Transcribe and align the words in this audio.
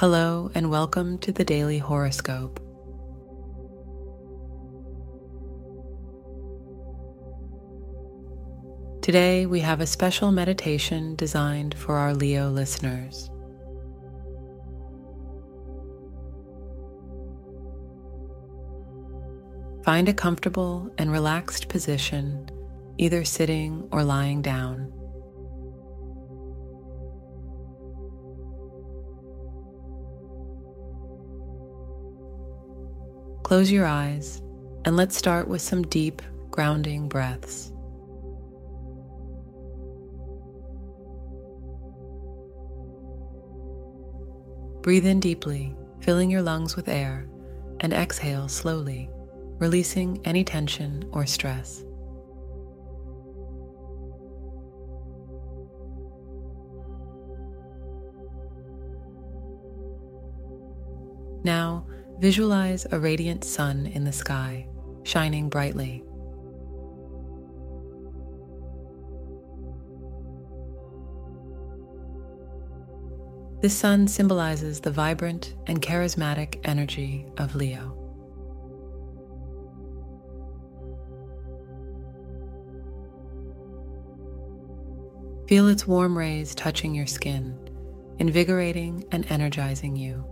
Hello, 0.00 0.50
and 0.54 0.70
welcome 0.70 1.18
to 1.18 1.30
the 1.30 1.44
Daily 1.44 1.76
Horoscope. 1.76 2.58
Today, 9.02 9.44
we 9.44 9.60
have 9.60 9.82
a 9.82 9.86
special 9.86 10.32
meditation 10.32 11.16
designed 11.16 11.74
for 11.74 11.96
our 11.98 12.14
Leo 12.14 12.48
listeners. 12.48 13.28
Find 19.84 20.08
a 20.08 20.14
comfortable 20.14 20.90
and 20.96 21.12
relaxed 21.12 21.68
position, 21.68 22.48
either 22.96 23.22
sitting 23.22 23.86
or 23.92 24.02
lying 24.02 24.40
down. 24.40 24.94
Close 33.50 33.72
your 33.72 33.84
eyes 33.84 34.40
and 34.84 34.96
let's 34.96 35.16
start 35.16 35.48
with 35.48 35.60
some 35.60 35.82
deep, 35.82 36.22
grounding 36.52 37.08
breaths. 37.08 37.72
Breathe 44.82 45.04
in 45.04 45.18
deeply, 45.18 45.74
filling 45.98 46.30
your 46.30 46.42
lungs 46.42 46.76
with 46.76 46.88
air, 46.88 47.28
and 47.80 47.92
exhale 47.92 48.46
slowly, 48.46 49.10
releasing 49.58 50.24
any 50.24 50.44
tension 50.44 51.04
or 51.10 51.26
stress. 51.26 51.82
Now, 61.42 61.84
Visualize 62.20 62.86
a 62.92 63.00
radiant 63.00 63.44
sun 63.44 63.86
in 63.86 64.04
the 64.04 64.12
sky, 64.12 64.66
shining 65.04 65.48
brightly. 65.48 66.04
This 73.62 73.74
sun 73.74 74.06
symbolizes 74.06 74.80
the 74.80 74.90
vibrant 74.90 75.54
and 75.66 75.80
charismatic 75.80 76.60
energy 76.64 77.24
of 77.38 77.54
Leo. 77.54 77.96
Feel 85.48 85.68
its 85.68 85.86
warm 85.86 86.18
rays 86.18 86.54
touching 86.54 86.94
your 86.94 87.06
skin, 87.06 87.58
invigorating 88.18 89.06
and 89.10 89.24
energizing 89.32 89.96
you 89.96 90.29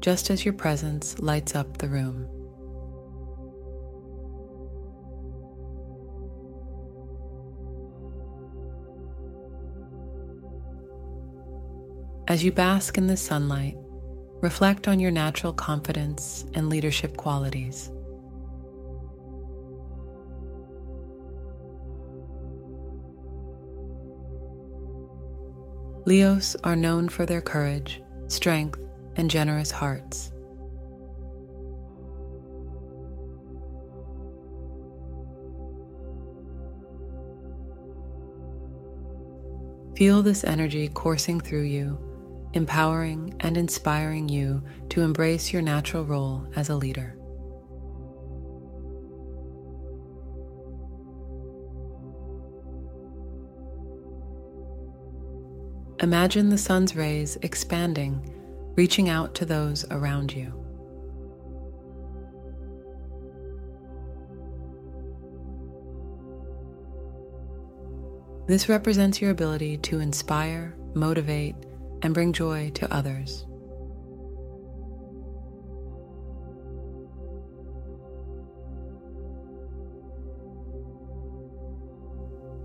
just 0.00 0.30
as 0.30 0.44
your 0.44 0.54
presence 0.54 1.18
lights 1.18 1.54
up 1.54 1.78
the 1.78 1.88
room. 1.88 2.26
As 12.28 12.44
you 12.44 12.52
bask 12.52 12.96
in 12.96 13.08
the 13.08 13.16
sunlight, 13.16 13.76
reflect 14.40 14.86
on 14.86 15.00
your 15.00 15.10
natural 15.10 15.52
confidence 15.52 16.46
and 16.54 16.68
leadership 16.68 17.16
qualities. 17.16 17.90
Leos 26.06 26.56
are 26.64 26.76
known 26.76 27.08
for 27.08 27.26
their 27.26 27.42
courage, 27.42 28.00
strength, 28.28 28.80
and 29.16 29.30
generous 29.30 29.70
hearts. 29.70 30.32
Feel 39.96 40.22
this 40.22 40.44
energy 40.44 40.88
coursing 40.88 41.40
through 41.40 41.64
you, 41.64 41.98
empowering 42.54 43.34
and 43.40 43.58
inspiring 43.58 44.28
you 44.30 44.62
to 44.88 45.02
embrace 45.02 45.52
your 45.52 45.60
natural 45.60 46.04
role 46.04 46.46
as 46.56 46.70
a 46.70 46.74
leader. 46.74 47.16
Imagine 56.02 56.48
the 56.48 56.56
sun's 56.56 56.96
rays 56.96 57.36
expanding 57.42 58.39
reaching 58.76 59.08
out 59.08 59.34
to 59.36 59.44
those 59.44 59.84
around 59.90 60.32
you. 60.32 60.60
This 68.46 68.68
represents 68.68 69.20
your 69.20 69.30
ability 69.30 69.76
to 69.78 70.00
inspire, 70.00 70.74
motivate, 70.94 71.54
and 72.02 72.12
bring 72.12 72.32
joy 72.32 72.70
to 72.74 72.92
others. 72.92 73.46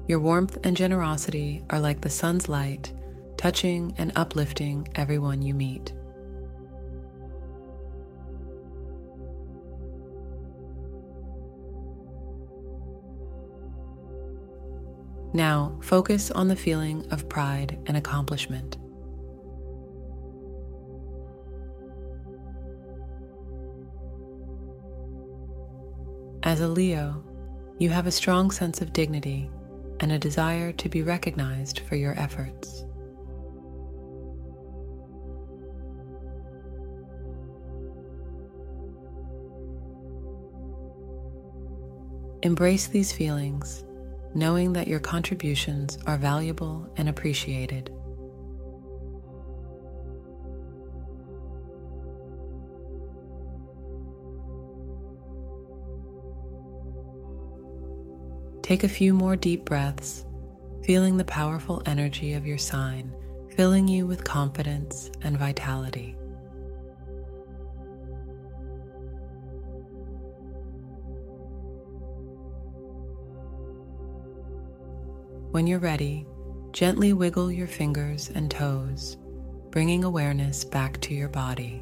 Your 0.07 0.19
warmth 0.19 0.57
and 0.63 0.77
generosity 0.77 1.63
are 1.69 1.79
like 1.79 2.01
the 2.01 2.09
sun's 2.09 2.47
light 2.47 2.94
touching 3.45 3.94
and 4.00 4.11
uplifting 4.16 4.88
everyone 4.95 5.39
you 5.39 5.53
meet. 5.53 5.94
Now, 15.31 15.78
focus 15.83 16.31
on 16.31 16.47
the 16.47 16.56
feeling 16.56 17.06
of 17.11 17.29
pride 17.29 17.78
and 17.85 17.95
accomplishment. 17.95 18.78
As 26.41 26.62
a 26.62 26.67
Leo, 26.67 27.23
you 27.77 27.91
have 27.91 28.07
a 28.07 28.12
strong 28.12 28.50
sense 28.50 28.81
of 28.81 28.91
dignity 28.91 29.51
and 30.00 30.12
a 30.12 30.17
desire 30.17 30.72
to 30.72 30.89
be 30.89 31.03
recognized 31.03 31.81
for 31.81 31.95
your 31.95 32.19
efforts. 32.19 32.85
Embrace 42.44 42.88
these 42.88 43.12
feelings, 43.12 43.84
knowing 44.34 44.73
that 44.73 44.88
your 44.88 45.00
contributions 45.00 45.97
are 46.06 46.18
valuable 46.18 46.88
and 46.97 47.09
appreciated. 47.09 47.91
Take 58.62 58.84
a 58.84 58.90
few 58.90 59.13
more 59.13 59.35
deep 59.35 59.66
breaths, 59.66 60.25
feeling 60.84 61.18
the 61.18 61.24
powerful 61.24 61.81
energy 61.85 62.34
of 62.34 62.47
your 62.47 62.57
sign 62.57 63.13
filling 63.56 63.88
you 63.88 64.06
with 64.06 64.24
confidence 64.24 65.09
and 65.22 65.38
vitality. 65.38 66.16
When 75.55 75.67
you're 75.67 75.79
ready, 75.79 76.27
gently 76.73 77.13
wiggle 77.13 77.49
your 77.49 77.67
fingers 77.67 78.30
and 78.30 78.51
toes, 78.51 79.15
bringing 79.71 80.03
awareness 80.03 80.65
back 80.65 81.00
to 81.00 81.13
your 81.13 81.30
body. 81.30 81.81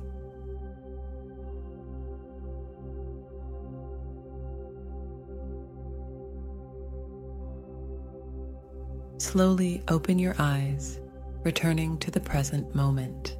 Slowly 9.17 9.81
open 9.87 10.19
your 10.19 10.35
eyes, 10.37 10.99
returning 11.43 11.97
to 11.97 12.11
the 12.11 12.19
present 12.19 12.75
moment. 12.75 13.39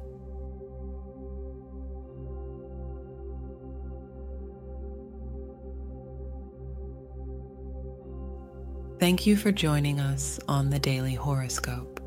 Thank 9.00 9.26
you 9.26 9.36
for 9.36 9.50
joining 9.50 9.98
us 9.98 10.38
on 10.46 10.70
the 10.70 10.78
Daily 10.78 11.14
Horoscope. 11.14 12.00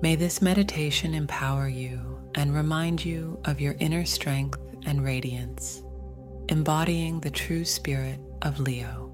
May 0.00 0.16
this 0.16 0.40
meditation 0.40 1.14
empower 1.14 1.66
you 1.66 2.20
and 2.34 2.54
remind 2.54 3.04
you 3.04 3.40
of 3.44 3.60
your 3.60 3.74
inner 3.80 4.04
strength 4.04 4.60
and 4.86 5.02
radiance, 5.02 5.82
embodying 6.48 7.20
the 7.20 7.30
true 7.30 7.64
spirit 7.64 8.20
of 8.42 8.60
Leo. 8.60 9.13